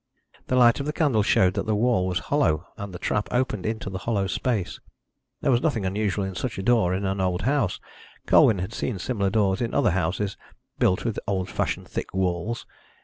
The 0.47 0.55
light 0.55 0.79
of 0.79 0.87
the 0.87 0.93
candle 0.93 1.21
showed 1.21 1.53
that 1.53 1.67
the 1.67 1.75
wall 1.75 2.07
was 2.07 2.17
hollow, 2.17 2.65
and 2.75 2.91
the 2.91 2.97
trap 2.97 3.27
opened 3.29 3.67
into 3.67 3.87
the 3.87 3.99
hollow 3.99 4.25
space. 4.25 4.79
There 5.41 5.51
was 5.51 5.61
nothing 5.61 5.85
unusual 5.85 6.25
in 6.25 6.33
such 6.33 6.57
a 6.57 6.63
door 6.63 6.91
in 6.95 7.05
an 7.05 7.21
old 7.21 7.43
house; 7.43 7.79
Colwyn 8.25 8.57
had 8.57 8.73
seen 8.73 8.97
similar 8.97 9.29
doors 9.29 9.61
in 9.61 9.75
other 9.75 9.91
houses 9.91 10.37
built 10.79 11.05
with 11.05 11.13
the 11.13 11.23
old 11.27 11.51
fashioned 11.51 11.87
thick 11.87 12.15
walls. 12.15 12.65